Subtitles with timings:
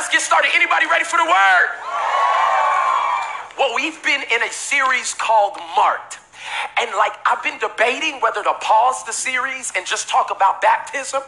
[0.00, 0.48] let's get started.
[0.54, 1.68] Anybody ready for the word?
[3.58, 6.18] Well, we've been in a series called Marked.
[6.80, 11.20] And like I've been debating whether to pause the series and just talk about baptism,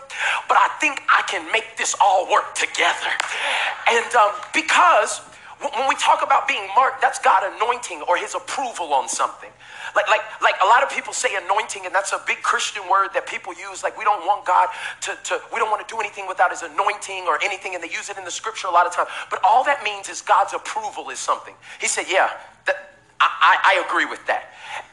[0.49, 3.13] but I think I can make this all work together.
[3.91, 5.21] And um, because
[5.71, 9.51] when we talk about being marked, that's God anointing or his approval on something.
[9.95, 13.11] Like, like, like a lot of people say anointing, and that's a big Christian word
[13.15, 13.83] that people use.
[13.83, 14.69] Like, we don't want God
[15.03, 17.91] to, to we don't want to do anything without his anointing or anything, and they
[17.91, 19.09] use it in the scripture a lot of times.
[19.31, 21.55] But all that means is God's approval is something.
[21.81, 22.31] He said, Yeah,
[22.67, 24.51] that, I, I, agree with that.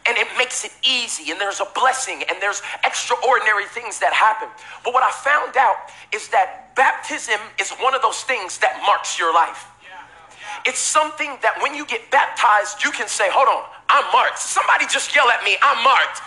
[0.08, 4.49] And it makes it easy, and there's a blessing, and there's extraordinary things that happen.
[4.83, 5.77] But what I found out
[6.13, 9.67] is that baptism is one of those things that marks your life.
[10.66, 14.40] It's something that when you get baptized, you can say, Hold on, I'm marked.
[14.40, 16.22] Somebody just yell at me, I'm marked.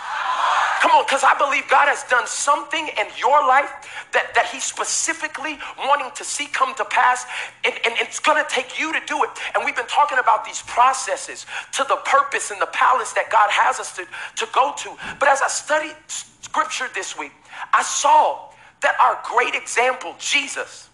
[0.81, 3.71] Come on, because I believe God has done something in your life
[4.11, 7.25] that, that He's specifically wanting to see come to pass,
[7.63, 9.29] and, and it's going to take you to do it.
[9.55, 13.49] And we've been talking about these processes to the purpose and the palace that God
[13.49, 14.91] has us to, to go to.
[15.19, 17.31] But as I studied scripture this week,
[17.73, 20.89] I saw that our great example, Jesus,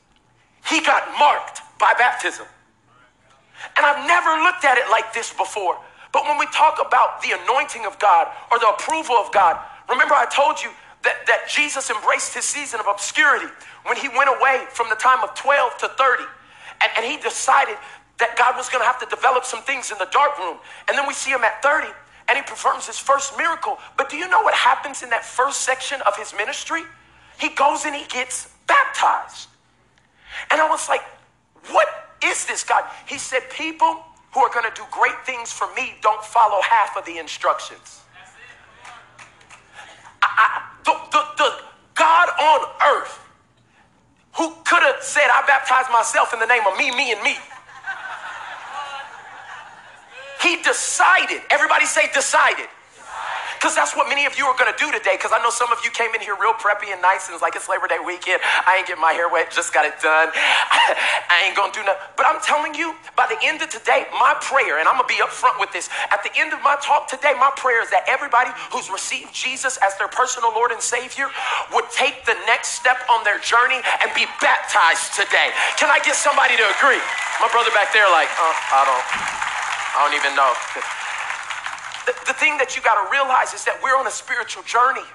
[0.66, 2.45] he got marked by baptism.
[3.77, 5.77] And I've never looked at it like this before.
[6.11, 10.16] But when we talk about the anointing of God or the approval of God, remember
[10.16, 10.69] I told you
[11.03, 13.47] that, that Jesus embraced his season of obscurity
[13.85, 16.23] when he went away from the time of 12 to 30.
[16.81, 17.77] And, and he decided
[18.17, 20.57] that God was going to have to develop some things in the dark room.
[20.88, 21.88] And then we see him at 30
[22.27, 23.79] and he performs his first miracle.
[23.97, 26.83] But do you know what happens in that first section of his ministry?
[27.39, 29.47] He goes and he gets baptized.
[30.51, 31.01] And I was like,
[31.69, 32.84] what is this God?
[33.08, 34.03] He said, people
[34.34, 38.02] who are going to do great things for me don't follow half of the instructions.
[40.22, 41.64] I, I, the, the, the
[41.95, 43.20] God on earth
[44.34, 47.36] who could have said, I baptize myself in the name of me, me, and me.
[50.42, 52.67] He decided, everybody say decided
[53.59, 55.20] because that's what many of you are going to do today.
[55.20, 57.44] Because I know some of you came in here real preppy and nice and it's
[57.44, 58.40] like it's Labor Day weekend.
[58.64, 60.31] I ain't getting my hair wet, just got it done.
[61.28, 62.00] I ain't going to do nothing.
[62.16, 65.12] But I'm telling you, by the end of today, my prayer, and I'm going to
[65.12, 68.08] be upfront with this, at the end of my talk today, my prayer is that
[68.08, 71.28] everybody who's received Jesus as their personal Lord and Savior
[71.76, 75.52] would take the next step on their journey and be baptized today.
[75.76, 77.03] Can I get somebody to agree?
[77.44, 80.56] My brother back there, like, uh, I don't, I don't even know.
[82.09, 85.06] The, the thing that you got to realize is that we're on a spiritual journey.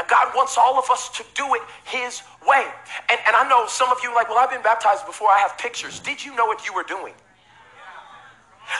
[0.00, 2.64] And God wants all of us to do it His way.
[3.12, 5.58] And, and I know some of you like, well, I've been baptized before, I have
[5.58, 6.00] pictures.
[6.00, 7.12] Did you know what you were doing?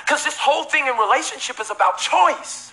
[0.06, 2.72] Because this whole thing in relationship is about choice.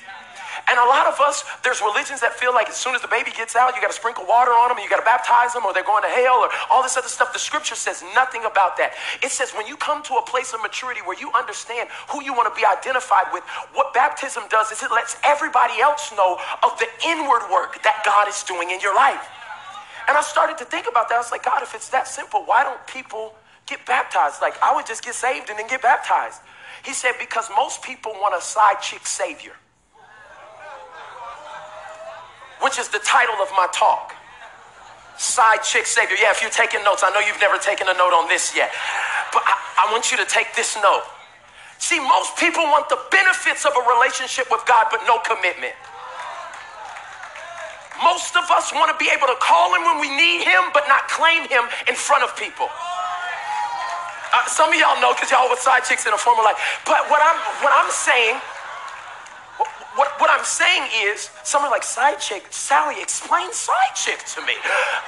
[0.67, 3.31] And a lot of us, there's religions that feel like as soon as the baby
[3.31, 5.71] gets out, you got to sprinkle water on them, you got to baptize them, or
[5.71, 7.31] they're going to hell, or all this other stuff.
[7.31, 8.91] The scripture says nothing about that.
[9.23, 12.35] It says when you come to a place of maturity where you understand who you
[12.35, 16.75] want to be identified with, what baptism does is it lets everybody else know of
[16.83, 19.23] the inward work that God is doing in your life.
[20.11, 21.15] And I started to think about that.
[21.15, 23.35] I was like, God, if it's that simple, why don't people
[23.67, 24.41] get baptized?
[24.41, 26.41] Like, I would just get saved and then get baptized.
[26.83, 29.53] He said, because most people want a side chick savior
[32.61, 34.13] which is the title of my talk.
[35.17, 36.15] Side chick savior.
[36.19, 38.69] Yeah, if you're taking notes, I know you've never taken a note on this yet,
[39.33, 41.03] but I, I want you to take this note.
[41.79, 45.73] See, most people want the benefits of a relationship with God, but no commitment.
[48.03, 50.85] Most of us want to be able to call him when we need him, but
[50.87, 52.69] not claim him in front of people.
[54.33, 56.57] Uh, some of y'all know because y'all were side chicks in a former life.
[56.85, 58.37] But what I'm what I'm saying
[60.37, 64.53] I'm saying is, someone like side chick, Sally, explain side chick to me.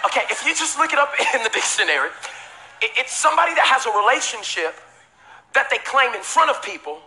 [0.06, 2.10] Okay, if you just look it up in the dictionary,
[2.82, 4.74] it's somebody that has a relationship
[5.54, 7.00] that they claim in front of people,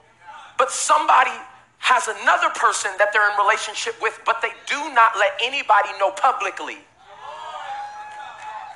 [0.59, 1.34] but somebody
[1.78, 6.12] has another person that they're in relationship with, but they do not let anybody know
[6.12, 6.78] publicly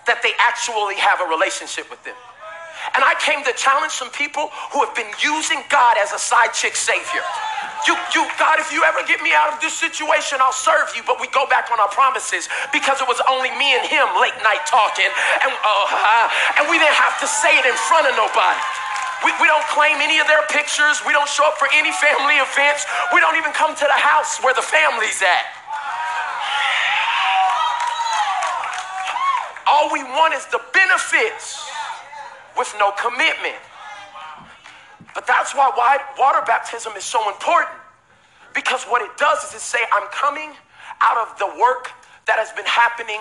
[0.07, 2.19] that they actually have a relationship with them.
[2.95, 6.53] And I came to challenge some people who have been using God as a side
[6.53, 7.25] chick savior.
[7.87, 11.07] You, you, God, if you ever get me out of this situation, I'll serve you.
[11.07, 14.35] But we go back on our promises because it was only me and him late
[14.43, 18.59] night talking, and uh, and we didn't have to say it in front of nobody.
[19.25, 21.01] We, we don't claim any of their pictures.
[21.07, 22.85] We don't show up for any family events.
[23.15, 25.47] We don't even come to the house where the family's at.
[29.67, 31.67] All we want is the benefits
[32.57, 33.57] with no commitment.
[35.15, 35.71] But that's why
[36.19, 37.77] water baptism is so important.
[38.55, 40.53] Because what it does is it say, I'm coming
[41.01, 41.91] out of the work
[42.27, 43.21] that has been happening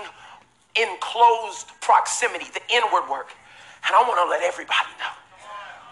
[0.75, 3.31] in closed proximity, the inward work.
[3.87, 5.24] And I want to let everybody know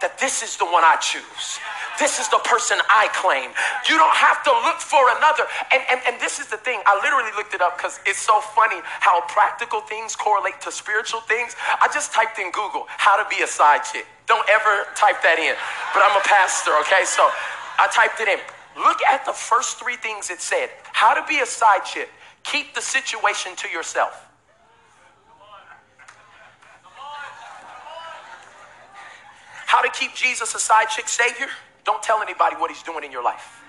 [0.03, 1.63] that this is the one I choose.
[1.95, 3.55] This is the person I claim.
[3.87, 5.47] You don't have to look for another.
[5.71, 6.83] And, and, and this is the thing.
[6.83, 11.23] I literally looked it up because it's so funny how practical things correlate to spiritual
[11.23, 11.55] things.
[11.79, 14.05] I just typed in Google, how to be a side chick.
[14.27, 15.55] Don't ever type that in.
[15.95, 17.07] But I'm a pastor, okay?
[17.07, 17.23] So
[17.79, 18.43] I typed it in.
[18.75, 20.67] Look at the first three things it said.
[20.91, 22.09] How to be a side chick.
[22.43, 24.27] Keep the situation to yourself.
[29.73, 31.49] How to keep Jesus a side chick savior?
[31.83, 33.65] Don't tell anybody what he's doing in your life.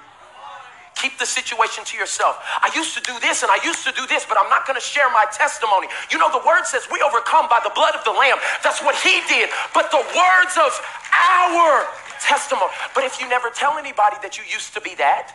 [1.01, 2.37] Keep the situation to yourself.
[2.61, 4.77] I used to do this and I used to do this, but I'm not going
[4.77, 5.89] to share my testimony.
[6.13, 8.37] You know, the word says we overcome by the blood of the Lamb.
[8.61, 9.49] That's what he did.
[9.73, 10.77] But the words of
[11.41, 11.89] our
[12.21, 12.69] testimony.
[12.95, 15.33] But if you never tell anybody that you used to be that,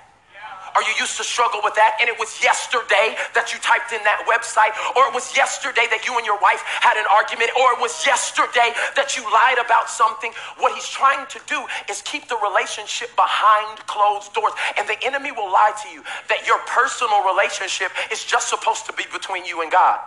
[0.76, 4.02] or you used to struggle with that, and it was yesterday that you typed in
[4.04, 7.74] that website, or it was yesterday that you and your wife had an argument, or
[7.74, 10.32] it was yesterday that you lied about something.
[10.58, 14.54] What he's trying to do is keep the relationship behind closed doors.
[14.78, 18.94] And the enemy will lie to you that your personal relationship is just supposed to
[18.94, 20.00] be between you and God.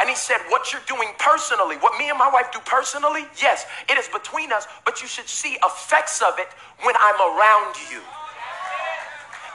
[0.00, 3.66] And he said, What you're doing personally, what me and my wife do personally, yes,
[3.88, 6.48] it is between us, but you should see effects of it
[6.82, 8.00] when I'm around you.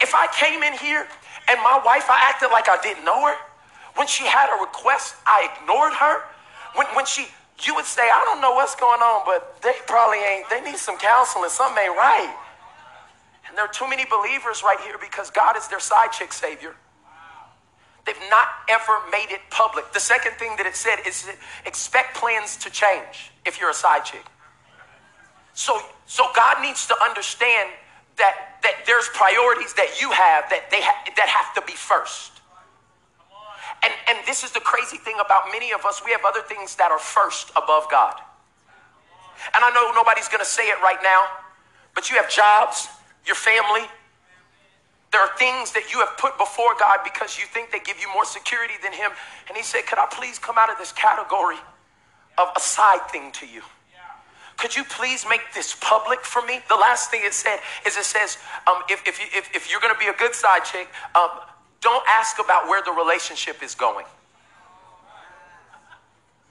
[0.03, 1.07] If I came in here
[1.47, 3.35] and my wife, I acted like I didn't know her.
[3.95, 6.27] When she had a request, I ignored her.
[6.75, 7.27] When, when she,
[7.63, 10.75] you would say, I don't know what's going on, but they probably ain't, they need
[10.75, 12.35] some counseling, something ain't right.
[13.47, 16.75] And there are too many believers right here because God is their side chick savior.
[18.05, 19.93] They've not ever made it public.
[19.93, 21.29] The second thing that it said is
[21.65, 24.25] expect plans to change if you're a side chick.
[25.53, 27.69] So, so God needs to understand
[28.17, 32.33] that, that there's priorities that you have that, they ha- that have to be first.
[33.83, 36.01] And, and this is the crazy thing about many of us.
[36.03, 38.15] We have other things that are first above God.
[39.53, 41.27] And I know nobody's going to say it right now,
[41.93, 42.87] but you have jobs,
[43.25, 43.83] your family.
[45.11, 48.07] There are things that you have put before God because you think they give you
[48.13, 49.11] more security than Him.
[49.49, 51.59] And He said, Could I please come out of this category
[52.37, 53.61] of a side thing to you?
[54.57, 56.59] Could you please make this public for me?
[56.69, 59.81] The last thing it said is it says, um, if, if, you, if, if you're
[59.81, 61.29] going to be a good side chick, um,
[61.81, 64.05] don't ask about where the relationship is going.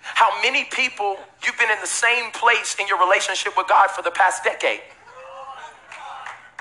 [0.03, 1.17] How many people
[1.47, 4.81] you've been in the same place in your relationship with God for the past decade?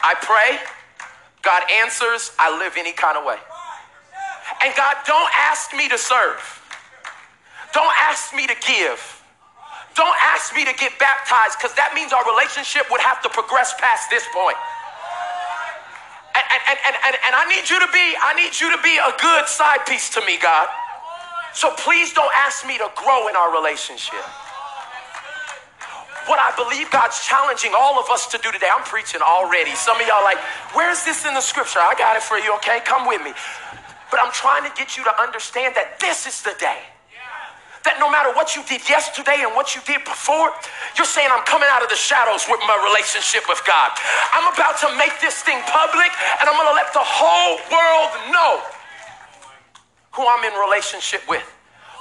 [0.04, 0.60] I pray,
[1.42, 3.38] God answers, I live any kind of way.
[4.64, 6.62] And God, don't ask me to serve.
[7.74, 9.21] Don't ask me to give.
[9.96, 13.76] Don't ask me to get baptized because that means our relationship would have to progress
[13.76, 14.56] past this point.
[16.32, 18.96] And, and, and, and, and I need you to be, I need you to be
[18.96, 20.68] a good side piece to me, God.
[21.52, 24.24] So please don't ask me to grow in our relationship.
[26.32, 29.76] What I believe God's challenging all of us to do today, I'm preaching already.
[29.76, 30.40] Some of y'all like,
[30.72, 31.84] where's this in the scripture?
[31.84, 32.80] I got it for you, okay?
[32.86, 33.34] Come with me.
[34.08, 36.80] But I'm trying to get you to understand that this is the day
[37.84, 40.54] that no matter what you did yesterday and what you did before,
[40.98, 43.90] you're saying, I'm coming out of the shadows with my relationship with God.
[44.34, 48.12] I'm about to make this thing public and I'm going to let the whole world
[48.30, 48.62] know
[50.14, 51.44] who I'm in relationship with.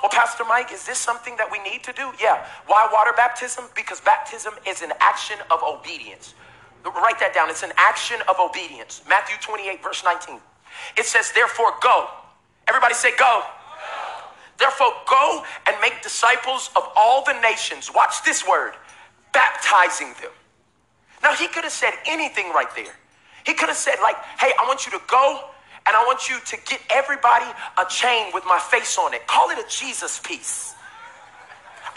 [0.03, 2.13] Well, Pastor Mike, is this something that we need to do?
[2.21, 2.45] Yeah.
[2.67, 3.65] Why water baptism?
[3.77, 6.35] Because baptism is an action of obedience.
[6.85, 7.51] Write that down.
[7.51, 9.03] It's an action of obedience.
[9.09, 10.41] Matthew 28, verse 19.
[10.97, 12.09] It says, Therefore, go.
[12.67, 13.45] Everybody say, Go.
[14.61, 17.91] Therefore, go and make disciples of all the nations.
[17.93, 18.75] Watch this word
[19.33, 20.31] baptizing them.
[21.23, 22.95] Now, he could have said anything right there.
[23.47, 25.49] He could have said, like, hey, I want you to go
[25.87, 27.47] and I want you to get everybody
[27.79, 29.27] a chain with my face on it.
[29.27, 30.75] Call it a Jesus piece.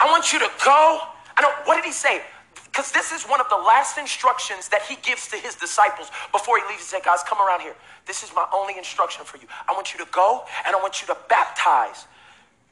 [0.00, 1.00] I want you to go.
[1.36, 2.22] I know, what did he say?
[2.64, 6.58] Because this is one of the last instructions that he gives to his disciples before
[6.58, 6.80] he leaves.
[6.80, 7.74] He said, guys, come around here.
[8.06, 9.46] This is my only instruction for you.
[9.68, 12.06] I want you to go and I want you to baptize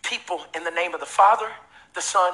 [0.03, 1.49] people in the name of the Father,
[1.95, 2.33] the Son,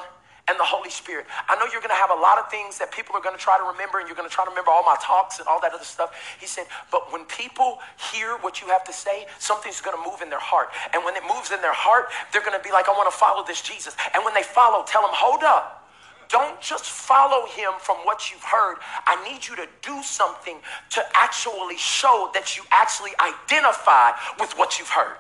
[0.48, 1.26] and the Holy Spirit.
[1.48, 3.40] I know you're going to have a lot of things that people are going to
[3.40, 5.60] try to remember, and you're going to try to remember all my talks and all
[5.60, 6.16] that other stuff.
[6.40, 7.78] He said, but when people
[8.12, 10.72] hear what you have to say, something's going to move in their heart.
[10.94, 13.16] And when it moves in their heart, they're going to be like, I want to
[13.16, 13.94] follow this Jesus.
[14.14, 15.84] And when they follow, tell them, hold up.
[16.28, 18.76] Don't just follow him from what you've heard.
[19.06, 20.56] I need you to do something
[20.90, 25.16] to actually show that you actually identify with what you've heard.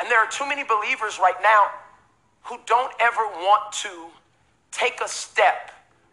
[0.00, 1.70] And there are too many believers right now
[2.42, 3.88] who don't ever want to
[4.70, 5.70] take a step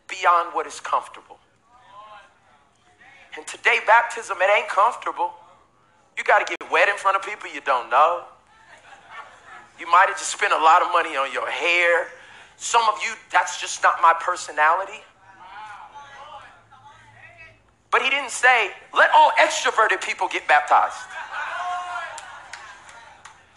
[0.07, 1.37] beyond what is comfortable.
[3.37, 5.33] And today, baptism, it ain't comfortable.
[6.17, 8.23] You got to get wet in front of people you don't know.
[9.79, 12.07] You might have just spent a lot of money on your hair.
[12.55, 15.03] Some of you, that's just not my personality.
[17.91, 20.95] But he didn't say, let all extroverted people get baptized.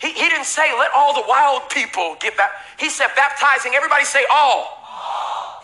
[0.01, 2.65] He, he didn't say, let all the wild people get baptized.
[2.79, 4.79] He said, baptizing, everybody say all.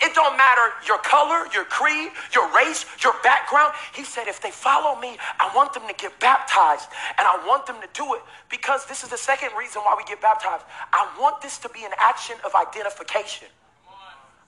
[0.02, 3.72] It don't matter your color, your creed, your race, your background.
[3.94, 6.88] He said, if they follow me, I want them to get baptized.
[7.16, 10.04] And I want them to do it because this is the second reason why we
[10.04, 10.64] get baptized.
[10.92, 13.48] I want this to be an action of identification.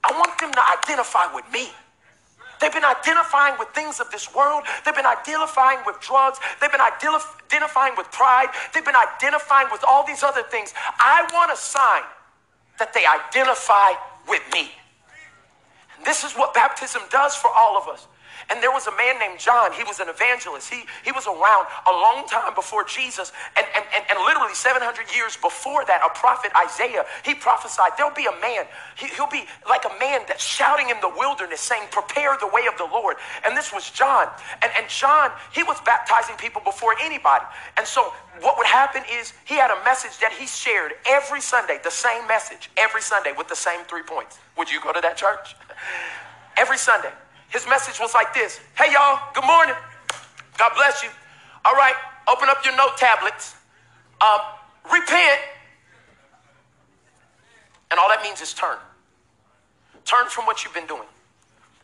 [0.05, 1.71] I want them to identify with me.
[2.61, 4.65] They've been identifying with things of this world.
[4.85, 6.39] They've been identifying with drugs.
[6.61, 8.49] They've been identifying with pride.
[8.73, 10.73] They've been identifying with all these other things.
[10.99, 12.03] I want a sign
[12.79, 13.93] that they identify
[14.29, 14.71] with me.
[16.05, 18.07] This is what baptism does for all of us.
[18.50, 19.73] And there was a man named John.
[19.73, 20.73] He was an evangelist.
[20.73, 23.33] He, he was around a long time before Jesus.
[23.57, 28.14] And, and, and, and literally 700 years before that, a prophet, Isaiah, he prophesied there'll
[28.14, 28.64] be a man.
[28.97, 32.66] He, he'll be like a man that's shouting in the wilderness saying, Prepare the way
[32.66, 33.16] of the Lord.
[33.45, 34.28] And this was John.
[34.62, 37.45] And, and John, he was baptizing people before anybody.
[37.76, 41.78] And so what would happen is he had a message that he shared every Sunday,
[41.83, 44.38] the same message every Sunday with the same three points.
[44.59, 45.57] Would you go to that church?
[46.57, 47.12] Every Sunday.
[47.50, 49.75] His message was like this Hey, y'all, good morning.
[50.59, 51.11] God bless you.
[51.65, 51.95] All right,
[52.29, 53.55] open up your note tablets.
[54.21, 54.41] Um,
[54.85, 55.41] repent.
[57.91, 58.79] And all that means is turn.
[60.05, 61.07] Turn from what you've been doing.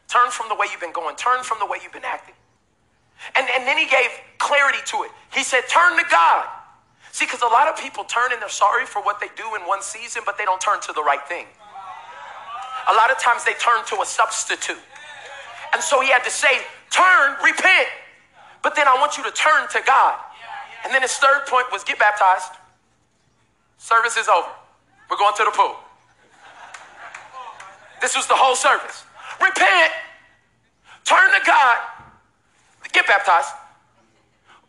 [0.09, 1.17] Turn from the way you've been going.
[1.17, 2.35] Turn from the way you've been acting.
[3.37, 5.11] And, and then he gave clarity to it.
[5.33, 6.47] He said, Turn to God.
[7.13, 9.63] See, because a lot of people turn and they're sorry for what they do in
[9.63, 11.47] one season, but they don't turn to the right thing.
[12.91, 14.81] A lot of times they turn to a substitute.
[15.73, 16.61] And so he had to say,
[16.91, 17.89] turn, repent.
[18.63, 20.19] But then I want you to turn to God.
[20.85, 22.53] And then his third point was get baptized.
[23.79, 24.49] Service is over.
[25.11, 25.77] We're going to the pool.
[28.01, 29.05] This was the whole service.
[29.41, 29.93] Repent,
[31.05, 31.79] turn to God,
[32.93, 33.49] get baptized.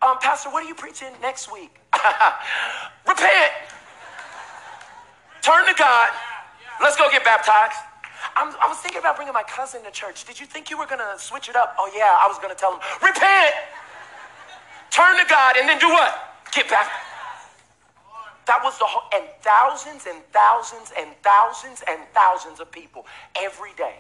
[0.02, 1.80] Um, Pastor, what are you preaching next week?
[3.08, 3.52] Repent,
[5.42, 6.10] turn to God,
[6.82, 7.78] let's go get baptized.
[8.36, 10.26] I'm, i was thinking about bringing my cousin to church.
[10.26, 11.76] Did you think you were going to switch it up?
[11.80, 13.54] Oh, yeah, I was going to tell him, repent,
[14.90, 16.44] turn to God, and then do what?
[16.52, 16.90] Get back.
[18.46, 23.72] That was the whole, and thousands and thousands and thousands and thousands of people every
[23.78, 23.96] day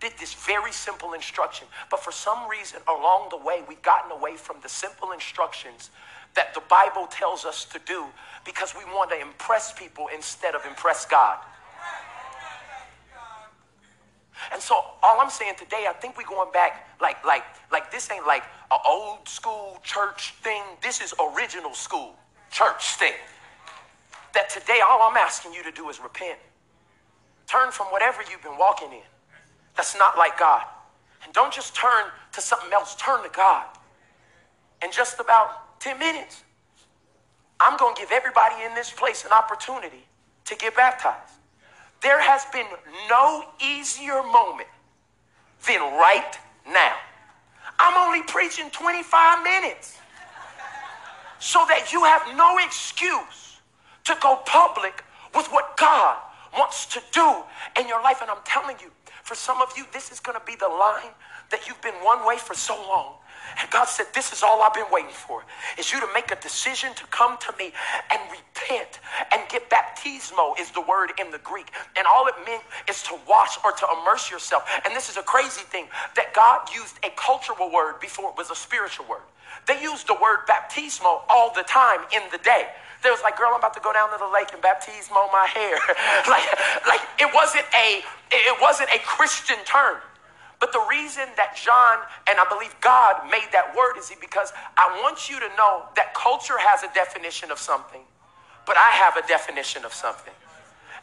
[0.00, 1.66] did this very simple instruction.
[1.90, 5.90] But for some reason along the way, we've gotten away from the simple instructions
[6.34, 8.04] that the Bible tells us to do
[8.44, 11.38] because we want to impress people instead of impress God.
[14.52, 18.10] And so all I'm saying today, I think we're going back like like like this
[18.10, 20.62] ain't like an old school church thing.
[20.82, 22.14] This is original school
[22.50, 23.14] church thing.
[24.34, 26.38] That today all I'm asking you to do is repent.
[27.46, 29.06] Turn from whatever you've been walking in.
[29.76, 30.64] That's not like God.
[31.24, 33.64] And don't just turn to something else, turn to God.
[34.82, 36.42] In just about 10 minutes,
[37.60, 40.06] I'm going to give everybody in this place an opportunity
[40.44, 41.37] to get baptized.
[42.00, 42.66] There has been
[43.08, 44.68] no easier moment
[45.66, 46.96] than right now.
[47.78, 49.98] I'm only preaching 25 minutes
[51.38, 53.60] so that you have no excuse
[54.04, 56.16] to go public with what God
[56.56, 57.42] wants to do
[57.78, 58.18] in your life.
[58.22, 58.90] And I'm telling you,
[59.22, 61.12] for some of you, this is going to be the line
[61.50, 63.14] that you've been one way for so long
[63.60, 65.44] and God said, This is all I've been waiting for,
[65.78, 67.72] is you to make a decision to come to me
[68.10, 69.00] and repent
[69.32, 71.70] and get baptismo is the word in the Greek.
[71.96, 74.68] And all it meant is to wash or to immerse yourself.
[74.84, 75.86] And this is a crazy thing
[76.16, 79.22] that God used a cultural word before it was a spiritual word.
[79.66, 82.68] They used the word baptismo all the time in the day.
[83.02, 85.46] There was like, girl, I'm about to go down to the lake and baptismo my
[85.46, 85.78] hair.
[86.28, 86.46] like,
[86.86, 89.96] like it wasn't a it wasn't a Christian term.
[90.60, 95.00] But the reason that John and I believe God made that word is because I
[95.02, 98.02] want you to know that culture has a definition of something,
[98.66, 100.34] but I have a definition of something.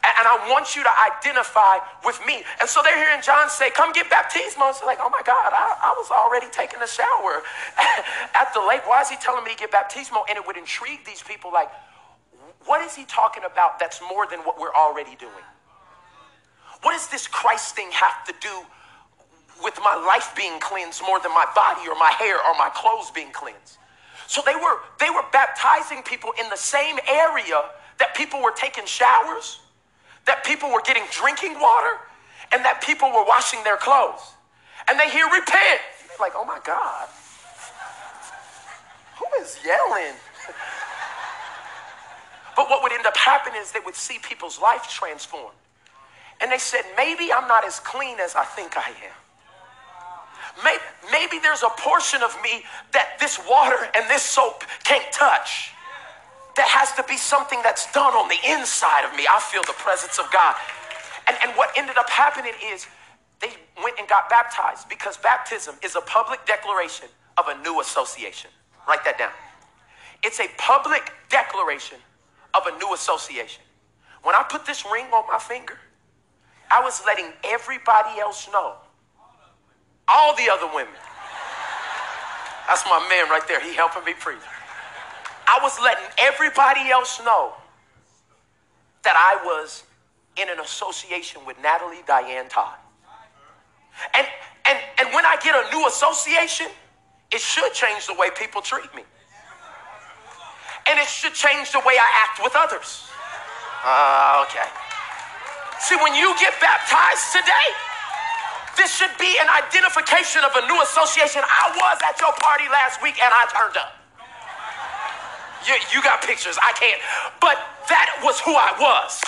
[0.04, 2.44] And, I want you to identify with me.
[2.60, 4.70] And so they're hearing John say, Come get baptismo.
[4.70, 7.42] It's like, Oh my God, I, I was already taking a shower
[8.34, 8.86] at the lake.
[8.86, 10.22] Why is he telling me to get baptismo?
[10.28, 11.70] And it would intrigue these people like,
[12.66, 15.46] What is he talking about that's more than what we're already doing?
[16.82, 18.62] What does this Christ thing have to do
[19.62, 23.10] with my life being cleansed more than my body or my hair or my clothes
[23.10, 23.78] being cleansed.
[24.26, 27.62] So they were they were baptizing people in the same area
[27.98, 29.60] that people were taking showers,
[30.26, 31.98] that people were getting drinking water,
[32.52, 34.34] and that people were washing their clothes.
[34.88, 35.80] And they hear repent.
[36.08, 37.08] They're like, oh my God.
[39.18, 40.14] Who is yelling?
[42.56, 45.52] but what would end up happening is they would see people's life transform.
[46.40, 49.25] And they said, maybe I'm not as clean as I think I am.
[50.64, 50.82] Maybe,
[51.12, 55.72] maybe there's a portion of me that this water and this soap can't touch.
[56.56, 59.26] There has to be something that's done on the inside of me.
[59.28, 60.54] I feel the presence of God.
[61.28, 62.86] And, and what ended up happening is
[63.40, 63.50] they
[63.82, 68.50] went and got baptized because baptism is a public declaration of a new association.
[68.88, 69.32] Write that down.
[70.24, 71.98] It's a public declaration
[72.54, 73.62] of a new association.
[74.22, 75.78] When I put this ring on my finger,
[76.70, 78.76] I was letting everybody else know.
[80.08, 80.94] All the other women.
[82.68, 83.60] That's my man right there.
[83.60, 84.38] He helping me preach.
[85.46, 87.52] I was letting everybody else know
[89.04, 89.84] that I was
[90.36, 92.76] in an association with Natalie Diane Todd.
[94.14, 94.26] And
[94.66, 96.66] and and when I get a new association,
[97.32, 99.02] it should change the way people treat me.
[100.88, 103.08] And it should change the way I act with others.
[103.84, 104.68] Uh, okay.
[105.80, 107.68] See, when you get baptized today,
[108.76, 111.42] this should be an identification of a new association.
[111.42, 113.96] I was at your party last week and I turned up.
[115.66, 117.00] You, you got pictures, I can't.
[117.42, 117.58] But
[117.90, 119.18] that was who I was.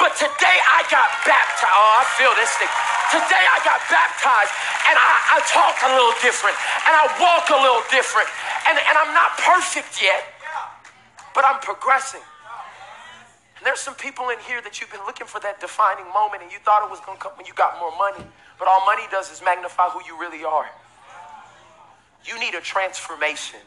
[0.00, 1.68] But today I got baptized.
[1.68, 2.70] Oh, I feel this thing.
[3.12, 4.52] Today I got baptized
[4.88, 6.56] and I, I talk a little different
[6.88, 8.30] and I walk a little different.
[8.70, 10.24] And, and I'm not perfect yet,
[11.36, 12.24] but I'm progressing.
[13.60, 16.50] And there's some people in here that you've been looking for that defining moment and
[16.50, 18.24] you thought it was going to come when you got more money.
[18.62, 20.70] But all money does is magnify who you really are.
[22.24, 23.58] You need a transformation.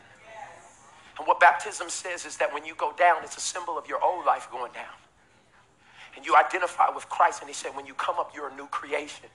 [1.20, 4.02] And what baptism says is that when you go down, it's a symbol of your
[4.02, 4.96] old life going down.
[6.16, 7.42] And you identify with Christ.
[7.42, 9.28] And he said, when you come up, you're a new creation.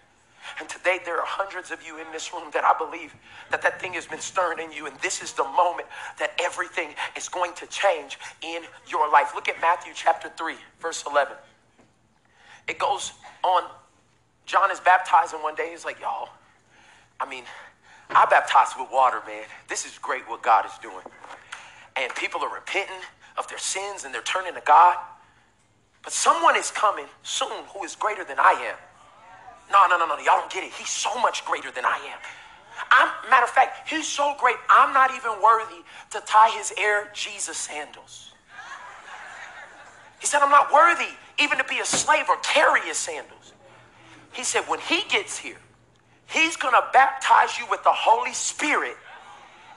[0.59, 3.15] And today there are hundreds of you in this room that I believe
[3.51, 4.87] that that thing has been stirred in you.
[4.87, 5.89] And this is the moment
[6.19, 9.33] that everything is going to change in your life.
[9.35, 11.35] Look at Matthew chapter 3, verse 11.
[12.67, 13.13] It goes
[13.45, 13.65] on.
[14.51, 15.71] John is baptizing one day.
[15.71, 16.31] He's like, y'all,
[17.21, 17.45] I mean,
[18.11, 19.45] I baptize with water, man.
[19.69, 21.05] This is great what God is doing
[21.97, 23.03] and people are repenting
[23.39, 24.97] of their sins and they're turning to God.
[26.03, 28.77] But someone is coming soon who is greater than I am.
[29.71, 30.21] No, no, no, no.
[30.21, 30.73] Y'all don't get it.
[30.73, 32.19] He's so much greater than I am.
[32.91, 37.11] I'm, matter of fact, he's so great, I'm not even worthy to tie his Air
[37.13, 38.33] Jesus sandals.
[40.19, 43.53] He said, I'm not worthy even to be a slave or carry his sandals.
[44.33, 45.59] He said, when he gets here,
[46.27, 48.97] he's going to baptize you with the Holy Spirit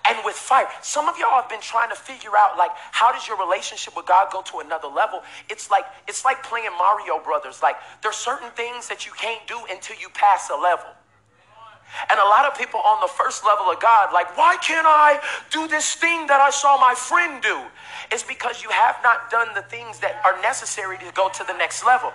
[0.07, 0.67] and with fire.
[0.81, 4.05] Some of y'all have been trying to figure out like how does your relationship with
[4.05, 5.21] God go to another level?
[5.49, 7.61] It's like it's like playing Mario Brothers.
[7.63, 10.89] Like there's certain things that you can't do until you pass a level.
[12.09, 15.19] And a lot of people on the first level of God, like, why can't I
[15.51, 17.61] do this thing that I saw my friend do?
[18.11, 21.53] It's because you have not done the things that are necessary to go to the
[21.53, 22.11] next level.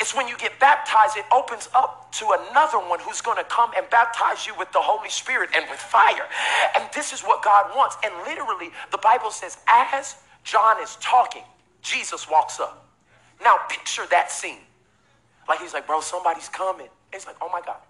[0.00, 3.70] It's when you get baptized, it opens up to another one who's going to come
[3.76, 6.28] and baptize you with the Holy Spirit and with fire.
[6.76, 7.96] And this is what God wants.
[8.04, 11.44] And literally, the Bible says, as John is talking,
[11.82, 12.86] Jesus walks up.
[13.42, 14.58] Now, picture that scene.
[15.48, 16.86] Like he's like, bro, somebody's coming.
[16.86, 17.80] And he's like, oh my God.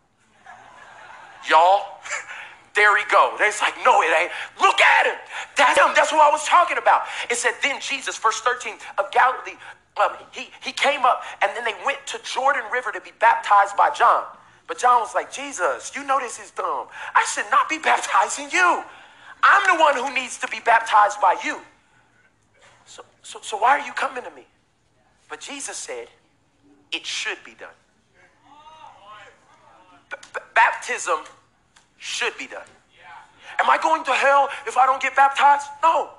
[1.49, 2.01] Y'all,
[2.75, 3.37] there he go.
[3.40, 4.31] It's like, no, it ain't.
[4.61, 5.19] Look at him.
[5.57, 5.92] That's him.
[5.95, 7.03] That's what I was talking about.
[7.31, 9.57] It said, then Jesus, verse 13 of Galilee,
[10.03, 13.77] um, he, he came up and then they went to Jordan River to be baptized
[13.77, 14.25] by John.
[14.67, 16.89] But John was like, Jesus, you know this is dumb.
[17.15, 18.83] I should not be baptizing you.
[19.43, 21.61] I'm the one who needs to be baptized by you.
[22.85, 24.47] So, so, so why are you coming to me?
[25.29, 26.09] But Jesus said,
[26.93, 27.69] it should be done.
[30.55, 31.19] Baptism
[31.99, 32.67] should be done.
[33.59, 35.67] Am I going to hell if I don't get baptized?
[35.83, 36.11] No.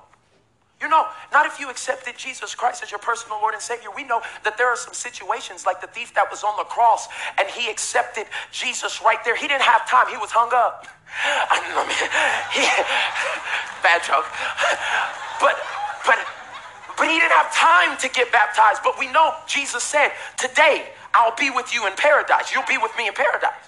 [0.80, 3.88] You know, not if you accepted Jesus Christ as your personal Lord and Savior.
[3.96, 7.08] We know that there are some situations like the thief that was on the cross
[7.36, 9.34] and he accepted Jesus right there.
[9.34, 10.86] He didn't have time, he was hung up.
[11.50, 11.98] I mean,
[12.54, 12.62] he,
[13.82, 14.26] bad joke.
[15.42, 15.58] But,
[16.06, 16.18] but,
[16.96, 18.82] but he didn't have time to get baptized.
[18.84, 22.54] But we know Jesus said, Today I'll be with you in paradise.
[22.54, 23.66] You'll be with me in paradise.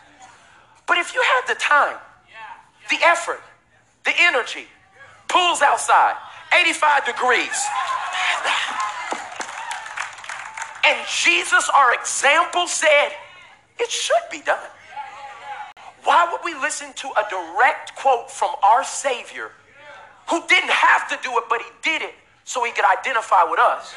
[0.87, 1.97] But if you had the time,
[2.89, 3.41] the effort,
[4.05, 4.67] the energy,
[5.29, 6.15] pools outside,
[6.53, 7.67] 85 degrees.
[10.87, 13.11] And Jesus, our example, said,
[13.79, 14.59] It should be done.
[16.05, 19.53] Why would we listen to a direct quote from our Savior
[20.29, 23.61] who didn't have to do it, but he did it so he could identify with
[23.61, 23.95] us?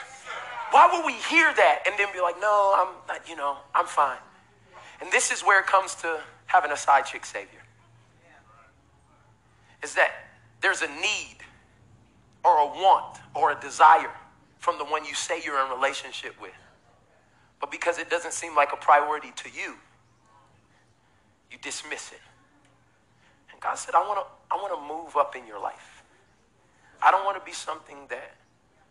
[0.71, 3.85] Why would we hear that and then be like, No, I'm not, you know, I'm
[3.85, 4.17] fine?
[5.01, 7.59] And this is where it comes to having a side chick Savior.
[9.81, 10.11] Is that
[10.61, 11.37] there's a need
[12.43, 14.11] or a want or a desire
[14.59, 16.53] from the one you say you're in relationship with.
[17.59, 19.75] But because it doesn't seem like a priority to you,
[21.51, 22.19] you dismiss it.
[23.51, 26.03] And God said, I want to I want to move up in your life.
[27.01, 28.35] I don't want to be something that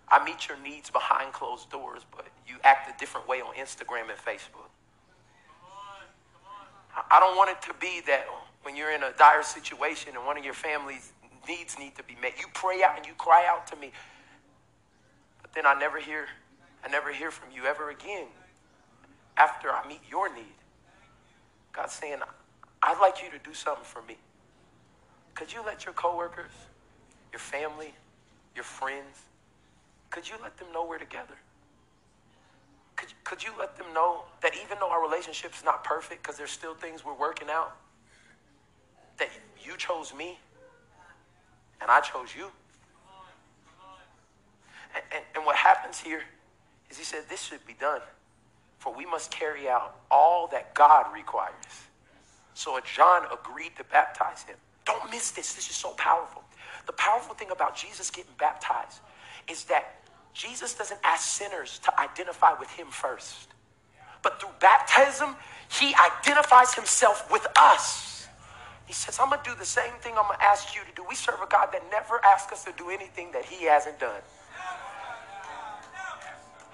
[0.09, 4.11] I meet your needs behind closed doors, but you act a different way on Instagram
[4.11, 4.69] and Facebook.
[7.11, 8.27] I don't want it to be that
[8.63, 11.13] when you're in a dire situation and one of your family's
[11.49, 13.93] needs need to be met, you pray out and you cry out to me.
[15.41, 16.27] But then I never hear,
[16.85, 18.27] I never hear from you ever again
[19.37, 20.45] after I meet your need.
[21.73, 22.19] God's saying,
[22.83, 24.17] I'd like you to do something for me.
[25.35, 26.51] Could you let your coworkers,
[27.33, 27.95] your family,
[28.55, 29.23] your friends,
[30.11, 31.35] could you let them know we're together?
[32.97, 36.51] Could, could you let them know that even though our relationship's not perfect, because there's
[36.51, 37.77] still things we're working out,
[39.19, 39.31] that
[39.65, 40.39] you chose me
[41.83, 42.47] and I chose you?
[44.95, 46.23] And, and, and what happens here
[46.91, 48.01] is he said, This should be done,
[48.79, 51.55] for we must carry out all that God requires.
[52.55, 54.57] So John agreed to baptize him.
[54.85, 55.55] Don't miss this.
[55.55, 56.43] This is so powerful.
[56.87, 59.01] The powerful thing about Jesus getting baptized
[59.49, 59.97] is that
[60.35, 63.49] Jesus doesn't ask sinners to identify with him first.
[64.23, 65.37] But through baptism,
[65.69, 68.12] he identifies himself with us.
[68.87, 70.95] He says, I'm going to do the same thing I'm going to ask you to
[70.95, 71.05] do.
[71.09, 74.21] We serve a God that never asks us to do anything that he hasn't done.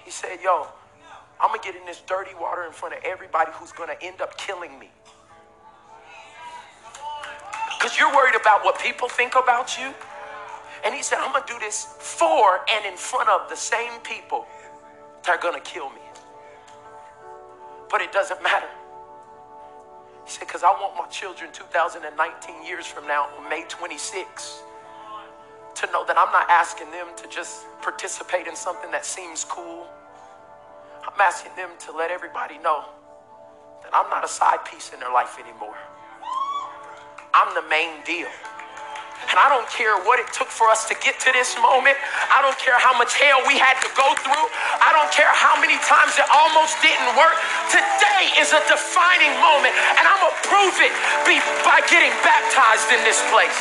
[0.04, 0.66] He said, Yo,
[1.40, 4.02] I'm going to get in this dirty water in front of everybody who's going to
[4.04, 4.90] end up killing me.
[7.78, 9.92] Because you're worried about what people think about you.
[10.84, 14.00] And he said, I'm going to do this for and in front of the same
[14.00, 14.46] people
[15.24, 16.00] that are going to kill me.
[17.90, 18.68] But it doesn't matter.
[20.28, 22.04] He said, because I want my children 2019
[22.66, 24.62] years from now, on May 26,
[25.76, 29.86] to know that I'm not asking them to just participate in something that seems cool.
[31.00, 32.84] I'm asking them to let everybody know
[33.82, 35.78] that I'm not a side piece in their life anymore.
[37.32, 38.28] I'm the main deal.
[39.26, 41.98] And I don't care what it took for us to get to this moment.
[42.30, 44.46] I don't care how much hell we had to go through.
[44.78, 47.34] I don't care how many times it almost didn't work.
[47.68, 50.92] Today is a defining moment, and I'm going to prove it
[51.66, 53.58] by getting baptized in this place.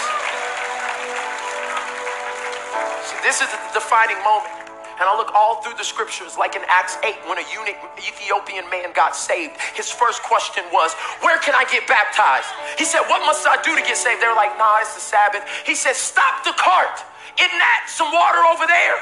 [3.10, 4.67] See, this is a defining moment.
[4.98, 8.66] And I look all through the scriptures, like in Acts 8, when a eunuch Ethiopian
[8.70, 12.50] man got saved, his first question was, Where can I get baptized?
[12.82, 14.22] He said, What must I do to get saved?
[14.22, 15.46] They're like, Nah, it's the Sabbath.
[15.66, 17.06] He said, Stop the cart.
[17.38, 18.98] Isn't that some water over there?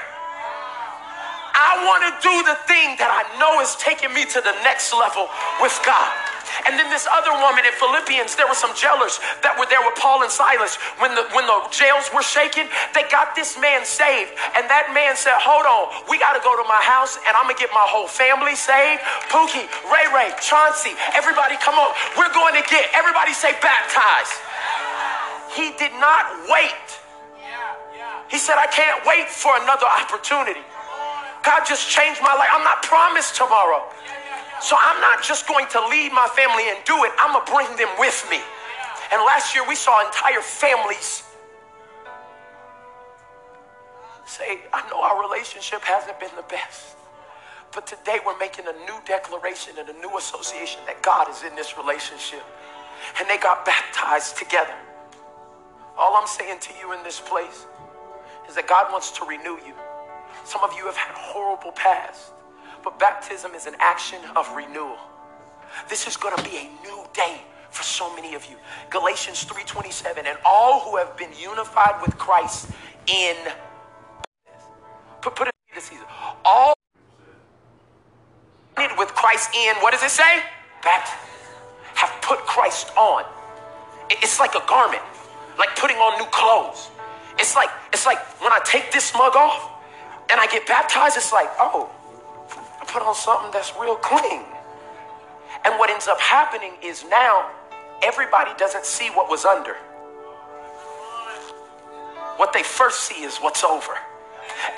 [1.56, 4.92] I want to do the thing that I know is taking me to the next
[4.92, 5.32] level
[5.64, 6.12] with God.
[6.64, 10.00] And then this other woman in Philippians, there were some jailers that were there with
[10.00, 10.80] Paul and Silas.
[11.04, 14.32] When the when the jails were shaking, they got this man saved.
[14.56, 17.60] And that man said, Hold on, we gotta go to my house and I'm gonna
[17.60, 19.04] get my whole family saved.
[19.28, 21.92] Pookie, Ray Ray, Chauncey, everybody come on.
[22.16, 24.40] We're going to get everybody say baptized.
[25.56, 26.86] He did not wait.
[28.30, 30.62] He said, I can't wait for another opportunity.
[31.46, 32.50] God just changed my life.
[32.52, 33.86] I'm not promised tomorrow.
[34.66, 37.52] So I'm not just going to lead my family and do it, I'm going to
[37.52, 38.42] bring them with me.
[39.14, 41.22] And last year we saw entire families
[44.26, 46.98] say, I know our relationship hasn't been the best.
[47.76, 51.56] But today we're making a new declaration and a new association that God is in
[51.56, 52.42] this relationship.
[53.20, 54.74] And they got baptized together.
[55.96, 57.68] All I'm saying to you in this place
[58.50, 59.76] is that God wants to renew you.
[60.44, 62.32] Some of you have had horrible past.
[62.86, 64.98] But baptism is an action of renewal.
[65.90, 68.56] This is going to be a new day for so many of you.
[68.92, 72.70] Galatians 3:27 and all who have been unified with Christ
[73.08, 73.36] in
[75.22, 76.06] put, put it this season.
[76.46, 76.76] All
[78.78, 80.44] with Christ in what does it say?
[80.84, 81.20] Baptism.
[81.96, 83.24] Have put Christ on.
[84.12, 85.02] It's like a garment,
[85.58, 86.92] like putting on new clothes.
[87.40, 89.72] It's like it's like when I take this mug off
[90.30, 91.90] and I get baptized, it's like, oh,
[92.88, 94.44] put on something that's real clean.
[95.64, 97.50] And what ends up happening is now
[98.04, 99.76] everybody doesn't see what was under.
[102.38, 103.94] What they first see is what's over.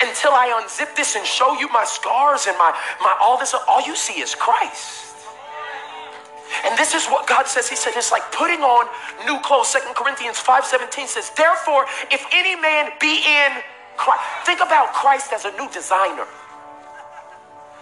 [0.00, 3.82] Until I unzip this and show you my scars and my, my all this, all
[3.86, 5.08] you see is Christ.
[6.64, 7.68] And this is what God says.
[7.68, 8.86] He said it's like putting on
[9.26, 9.68] new clothes.
[9.68, 13.62] Second Corinthians 5:17 says, Therefore, if any man be in
[13.96, 16.26] Christ, think about Christ as a new designer.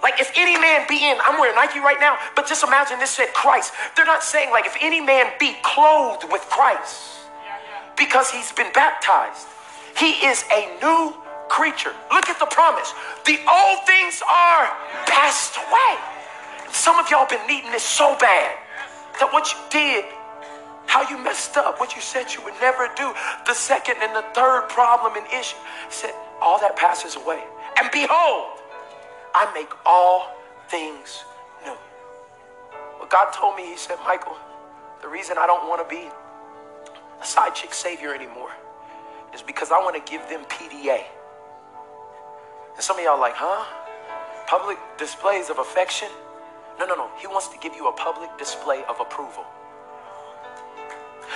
[0.07, 3.11] Like if any man be in, I'm wearing Nike right now, but just imagine this
[3.11, 3.75] said Christ.
[3.97, 7.27] They're not saying like if any man be clothed with Christ
[7.99, 9.49] because he's been baptized.
[9.99, 11.13] He is a new
[11.49, 11.93] creature.
[12.13, 12.95] Look at the promise.
[13.25, 14.71] The old things are
[15.07, 15.99] passed away.
[16.71, 18.57] Some of y'all been needing this so bad
[19.19, 20.05] that what you did
[20.87, 23.13] How you messed up what you said you would never do.
[23.47, 25.57] The second and the third problem and issue.
[25.91, 27.43] Said, all that passes away.
[27.81, 28.56] And behold,
[29.37, 30.35] I make all
[30.71, 31.23] things
[31.63, 31.77] new.
[32.97, 34.35] What God told me, He said, Michael,
[35.03, 36.09] the reason I don't want to be
[37.21, 38.51] a side chick savior anymore
[39.35, 41.05] is because I want to give them PDA.
[42.75, 43.63] And some of y'all like, huh?
[44.47, 46.09] Public displays of affection?
[46.79, 47.11] No, no, no.
[47.19, 49.45] He wants to give you a public display of approval.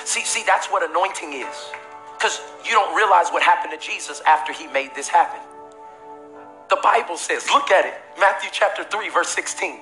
[0.07, 1.71] See, see, that's what anointing is.
[2.17, 5.41] Because you don't realize what happened to Jesus after he made this happen.
[6.83, 9.81] Bible says, look at it, Matthew chapter 3, verse 16.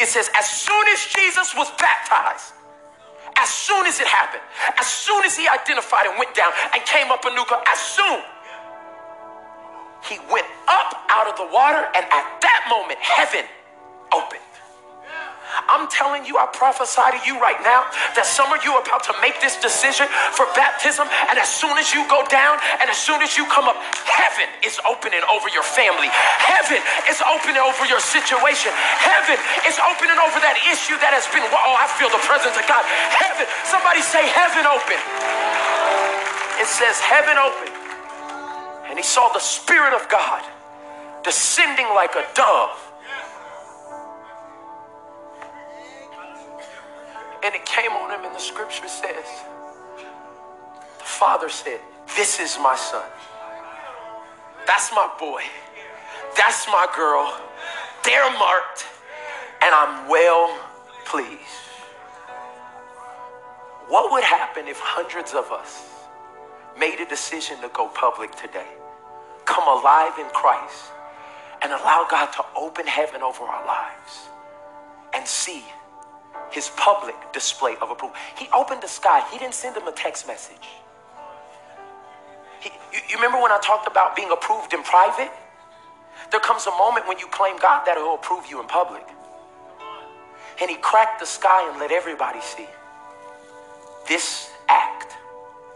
[0.00, 2.52] It says, as soon as Jesus was baptized,
[3.36, 4.42] as soon as it happened,
[4.78, 8.20] as soon as he identified and went down and came up a new, as soon
[10.08, 13.44] he went up out of the water, and at that moment, heaven
[14.12, 14.40] opened.
[15.68, 19.04] I'm telling you, I prophesy to you right now that some of you are about
[19.08, 22.96] to make this decision for baptism, and as soon as you go down and as
[23.00, 26.08] soon as you come up, heaven is opening over your family.
[26.12, 28.70] Heaven is opening over your situation.
[29.00, 32.64] Heaven is opening over that issue that has been, oh, I feel the presence of
[32.68, 32.84] God.
[33.12, 34.98] Heaven, somebody say, heaven open.
[36.60, 37.68] It says, heaven open.
[38.88, 40.42] And he saw the Spirit of God
[41.24, 42.85] descending like a dove
[47.46, 49.24] And it came on him, and the scripture says,
[50.98, 51.78] the father said,
[52.16, 53.08] This is my son.
[54.66, 55.42] That's my boy.
[56.36, 57.40] That's my girl.
[58.02, 58.86] They're marked,
[59.62, 60.58] and I'm well
[61.04, 61.38] pleased.
[63.86, 65.88] What would happen if hundreds of us
[66.76, 68.66] made a decision to go public today,
[69.44, 70.90] come alive in Christ,
[71.62, 74.30] and allow God to open heaven over our lives
[75.14, 75.62] and see
[76.50, 78.16] his public display of approval.
[78.36, 79.24] He opened the sky.
[79.32, 80.68] He didn't send him a text message.
[82.60, 85.30] He, you, you remember when I talked about being approved in private?
[86.30, 89.06] There comes a moment when you claim God that he'll approve you in public.
[90.60, 92.66] And he cracked the sky and let everybody see.
[94.08, 95.16] This act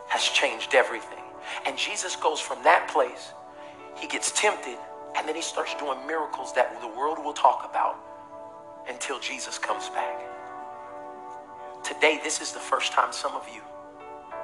[0.09, 1.19] has changed everything.
[1.67, 3.33] And Jesus goes from that place,
[3.97, 4.79] he gets tempted,
[5.17, 7.99] and then he starts doing miracles that the world will talk about
[8.89, 10.21] until Jesus comes back.
[11.91, 13.67] Today, this is the first time some of you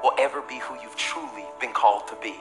[0.02, 2.35] will ever be who you've truly been called to be.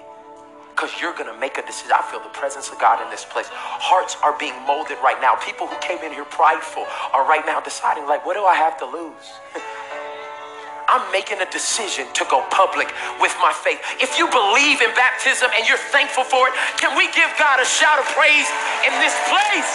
[0.74, 1.94] Because you're going to make a decision.
[1.94, 3.46] I feel the presence of God in this place.
[3.54, 5.38] Hearts are being molded right now.
[5.38, 8.82] People who came in here prideful are right now deciding, like, what do I have
[8.82, 9.30] to lose?
[10.90, 12.90] I'm making a decision to go public
[13.22, 13.78] with my faith.
[14.02, 17.68] If you believe in baptism and you're thankful for it, can we give God a
[17.70, 18.50] shout of praise
[18.82, 19.70] in this place?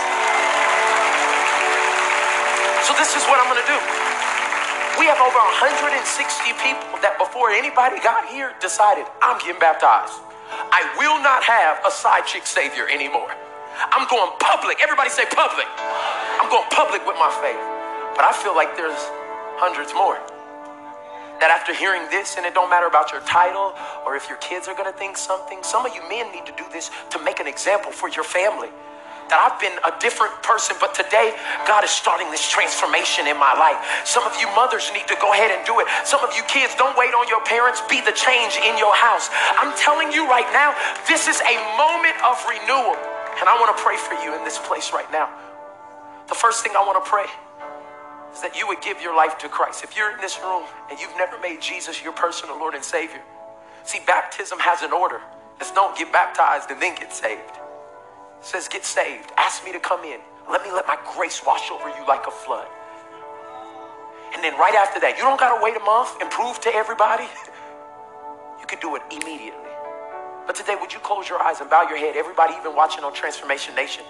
[2.82, 4.29] So, this is what I'm going to do.
[5.00, 5.96] We have over 160
[6.60, 10.12] people that before anybody got here decided, I'm getting baptized.
[10.52, 13.32] I will not have a side chick savior anymore.
[13.96, 14.84] I'm going public.
[14.84, 15.64] Everybody say public.
[16.36, 17.64] I'm going public with my faith.
[18.12, 19.00] But I feel like there's
[19.56, 20.20] hundreds more
[21.40, 23.72] that after hearing this, and it don't matter about your title
[24.04, 26.68] or if your kids are gonna think something, some of you men need to do
[26.76, 28.68] this to make an example for your family
[29.30, 31.32] that I've been a different person, but today
[31.64, 33.78] God is starting this transformation in my life.
[34.02, 35.86] Some of you mothers need to go ahead and do it.
[36.02, 39.30] Some of you kids, don't wait on your parents, be the change in your house.
[39.56, 40.74] I'm telling you right now,
[41.06, 42.98] this is a moment of renewal.
[43.38, 45.30] And I want to pray for you in this place right now.
[46.28, 47.30] The first thing I want to pray
[48.34, 49.82] is that you would give your life to Christ.
[49.86, 53.22] If you're in this room and you've never made Jesus your personal Lord and Savior,
[53.84, 55.22] see, baptism has an order.
[55.60, 57.60] It's don't get baptized and then get saved
[58.40, 59.33] says, Get saved.
[59.37, 60.18] Ask me to come in.
[60.50, 62.66] Let me let my grace wash over you like a flood.
[64.35, 66.74] And then right after that, you don't got to wait a month and prove to
[66.74, 67.24] everybody.
[68.61, 69.72] You could do it immediately.
[70.46, 72.14] But today, would you close your eyes and bow your head?
[72.14, 74.05] Everybody, even watching on Transformation Nation.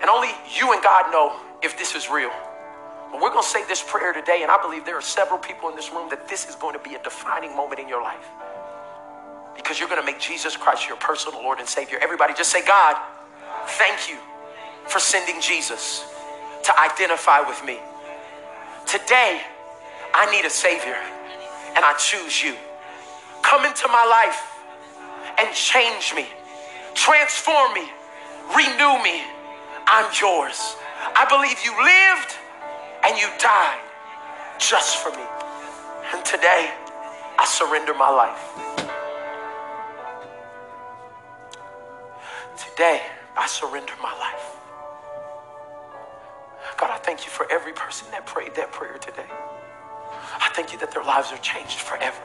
[0.00, 2.30] And only you and God know if this is real.
[3.10, 5.70] But we're going to say this prayer today, and I believe there are several people
[5.70, 8.28] in this room that this is going to be a defining moment in your life
[9.56, 11.98] because you're going to make Jesus Christ your personal Lord and Savior.
[12.00, 12.96] Everybody just say, God,
[13.66, 14.18] thank you
[14.86, 16.04] for sending Jesus
[16.64, 17.78] to identify with me.
[18.86, 19.40] Today,
[20.14, 20.96] I need a Savior
[21.76, 22.54] and I choose you.
[23.42, 24.54] Come into my life
[25.38, 26.26] and change me,
[26.94, 27.88] transform me,
[28.54, 29.22] renew me.
[29.86, 30.76] I'm yours.
[31.14, 32.36] I believe you lived
[33.04, 33.80] and you died
[34.58, 35.24] just for me.
[36.14, 36.72] And today,
[37.38, 38.63] I surrender my life.
[42.56, 43.02] Today,
[43.36, 44.56] I surrender my life.
[46.76, 49.26] God, I thank you for every person that prayed that prayer today.
[50.38, 52.22] I thank you that their lives are changed forever.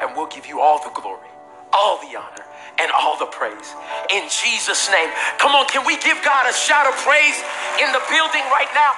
[0.00, 1.28] And we'll give you all the glory,
[1.72, 2.46] all the honor,
[2.78, 3.74] and all the praise.
[4.10, 5.10] In Jesus' name.
[5.38, 7.38] Come on, can we give God a shout of praise
[7.82, 8.94] in the building right now?